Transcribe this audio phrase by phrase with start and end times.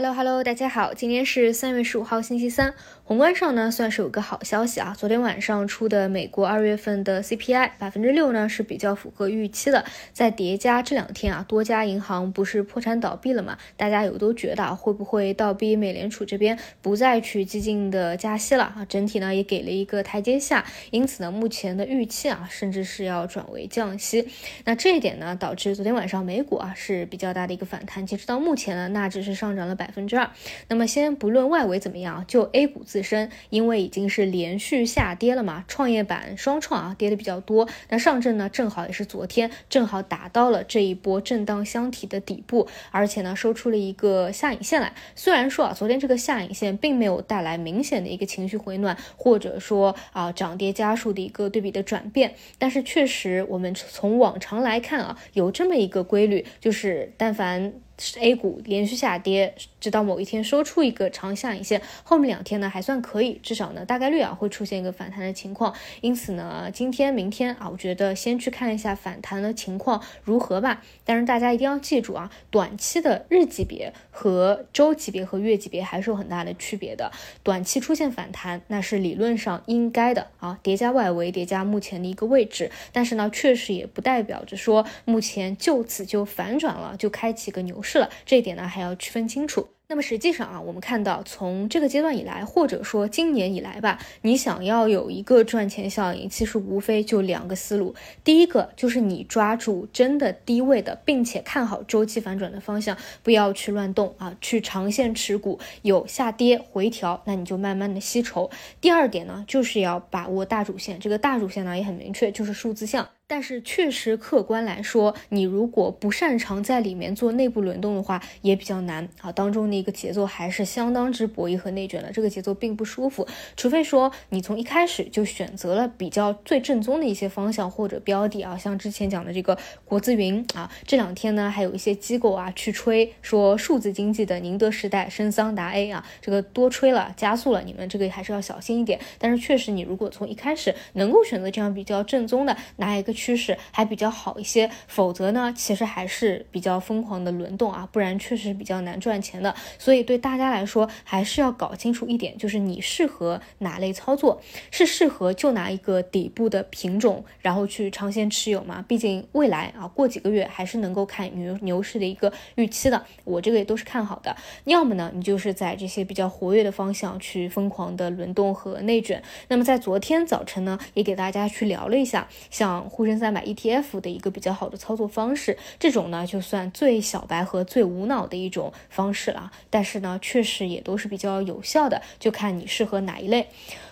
[0.00, 2.72] Hello Hello，大家好，今天是三月十五号星期三。
[3.08, 4.94] 宏观上呢，算是有个好消息啊。
[4.94, 9.82] 昨天晚上出的美国二月份的 CPI 百分之六呢，是比较符合预期的。
[10.12, 13.56] 再叠加这两天啊，多家银行不是破产倒闭了嘛？
[13.78, 18.86] 大家有都觉得啊，会不会倒逼美联储这边不再去激进的加息了啊？
[18.86, 24.28] 整体呢也给了一个台阶下，因此呢，目前的预期啊，甚至是要转为降息。
[24.66, 28.04] 那这一点呢，导致昨天晚上美股啊是比较大的一个反弹。
[28.04, 29.88] 截止到目前呢，纳指是上涨了百。
[29.88, 30.28] 百分之二。
[30.68, 37.68] 那么先不论外围怎么样，就 A 股自自身，因为已经是连续下跌了嘛，创业板双创啊跌的比较多。
[37.90, 44.92] 那上证呢，正好也是昨天正好达到了这一波震荡箱体的底部，而且呢收出了一个下影线来。
[45.14, 57.74] 虽然说啊，昨天这个下影线并没有带来明显的一个情绪回暖，或者说啊涨跌家数的一个对比的转变，但是确实我们从往常来看啊，有这么一个规律，就是但凡。
[58.20, 65.74] A 股连续下跌，直到某一天收出一个长下影线，后面两天呢还算可以，至少呢大概率啊会出现一个反弹的情况。
[66.00, 70.82] 因此呢，今天、明天啊，我觉得先去看一下反弹的情况如何吧。
[71.04, 77.10] 但是大家一定要记住啊，短期的日级别和周级别和月级别还是有很大的区别的。
[77.42, 82.70] 短期出现反弹，那是理论上应该的啊，叠加外围，叠加目前的一个位置。
[82.92, 87.87] 但是呢，确实也不代表着说目前就此就反转了，就开启个牛市。
[87.90, 89.66] 是了，这一点呢还要区分清楚。
[89.90, 97.94] 那么实际上啊，我们看到从这个阶段以来，或者说今年以来吧，你想要有一个赚钱效应，其实无非就两个思路。
[98.22, 108.50] 第一个就是你抓住真的低位的，并且看好周期反转的方向，不要去乱动啊，去长线持股，有下跌回调，那你就慢慢的吸筹。
[108.82, 113.08] 第二点呢，就是要把握大主线，这个大主线呢也很明确，就是数字项。
[113.30, 119.30] 但是确实客观来说，你如果不擅长在里面做内部轮动的话，也比较难啊。
[119.30, 123.28] 当中的一个节奏还是相当之博弈和内卷的，这个节奏并不舒服。
[123.54, 138.98] 除非说你从一开始就选择了比较最正宗的一些方向或者标的啊，像之前讲的这个国资云啊，这两天呢还有一些机构啊去吹说数字经济的宁德时代、深桑达 A 啊，这个多吹了，加速了，你们这个还是要小心一点。
[139.18, 143.17] 但是确实，你如果从一开始能够选择这样比较正宗的哪一个。
[143.18, 149.52] 趋势还比较好一些，否则呢，其实还是比较疯狂的轮动啊，不然确实比较难赚钱的。
[149.76, 154.40] 所以对大家来说，还是要搞清楚一点，就是你适合哪类操作，
[154.70, 158.84] 是适合就拿一个底部的品种，然后去长线持有吗？
[158.86, 164.36] 毕竟未来啊，过几个月还是能够看牛牛市的一个预期的，我这个也都是看好的。
[164.64, 169.20] 要么呢，你就是在这些比较活跃的方向去疯狂的轮动和内卷。
[169.48, 173.07] 那么在昨天早晨呢，也给大家去聊了一下，像沪。
[173.08, 183.48] 深三百 ETF 的一个比较好的操作方式，这种呢就算最小白和最无脑的一种方式了，但是呢确实也都是比较有效的，就看你适合哪一类。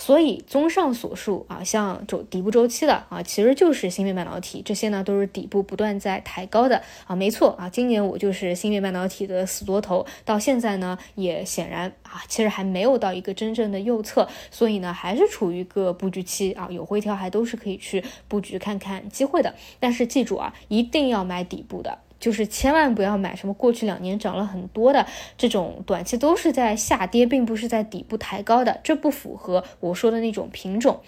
[0.00, 21.98] 所以，综上所述啊，像周底部周期的啊，其实就是芯片半导体，这些呢都是底部不断在抬高的啊，没错啊，今年我就是芯片半导体的死多头，到现在呢也显然啊，其实还没有到一个真正的右侧，所以呢还是处于一个布局期啊，有回调还都是可以去布局看看机会的，但是记住啊，一定要买底部的。
[22.20, 25.06] 就是千万不要买什么过去两年涨了很多的
[25.36, 31.00] 这种短期都是在下跌，并不是在底部抬高的，这不符合我说的那种品种。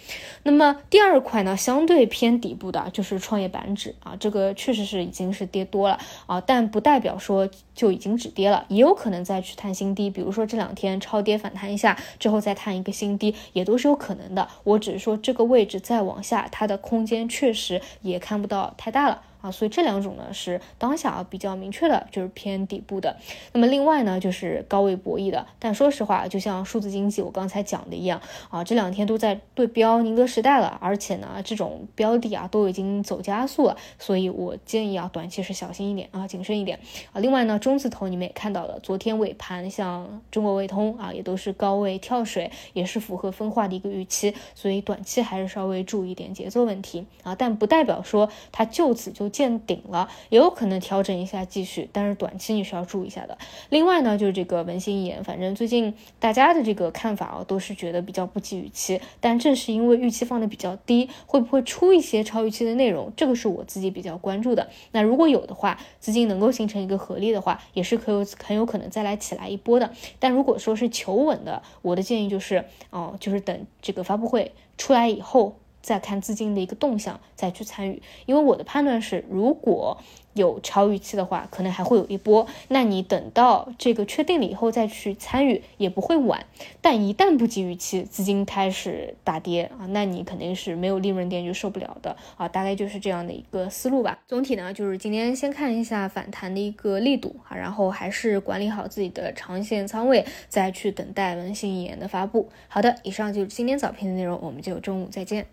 [0.43, 14.47] 那么第二块呢，相对偏底部的就是创业板指啊，这个确实是已经是跌多了啊，但不代表说就已经止跌了，也有可能再去探新低，比如说这两天超跌反弹一下之后再探一个新低，也都是有可能的。
[14.63, 19.21] 我只是说这个位置再往下，它的空间确实也看不到太大了。
[19.41, 23.17] 啊，所以这两种呢是当下啊比较明确的，就是偏底部的。
[23.53, 25.45] 那么另外呢就是高位博弈的。
[25.57, 36.79] 但说实话，就像数字经济我刚才讲的一样啊，这两天都在对标宁德时代了，而且呢这种标的啊都已经走加速了，所以我建议啊短期是小心一点啊，谨慎一点
[37.11, 37.19] 啊。
[37.19, 49.30] 另外呢中字头你们也看到了，昨天尾盘像中国卫通啊也都是高位跳水，也是符合分化的一个预期，所以短期还是稍微注意点节奏问题啊，但不代表说它就此就。
[49.31, 53.37] 见顶了，也有可能调整一下继续，但是短期你是要注意一下的。
[53.69, 64.69] 另外呢，就是这个文心一言，反正最近大家的这个看法啊，都是觉得比较不及预期，但正是因为预期放的比较低，会不会出一些超预期的内容，这个是我自己比较关注的。
[64.91, 69.91] 那如果有的话，资金能够形成一个合力的话，也是可有很有可能再来起来一波的。
[70.19, 75.55] 但如果说是求稳的，我的建议就是哦，就是等这个发布会出来以后。
[75.81, 78.01] 再看资金的一个动向，再去参与。
[78.25, 79.97] 因为我的判断是，如果
[80.33, 82.47] 有超预期的话，可能还会有一波。
[82.69, 86.45] 那你等到这个确定了以后再去参与也不会晚。
[86.79, 92.47] 但一旦不及预期，资金开始大跌啊，那你肯定是没有利润点就受不了的啊。
[92.47, 94.19] 大概就是这样的一个思路吧。
[94.27, 102.49] 总体呢，就是今天先看一下反弹的一个力度啊，然后还是管理好自己的长线仓位，再去等待文心一言的发布。
[102.69, 105.45] 好的，以上就是今天早评的内容，我们就中午再见。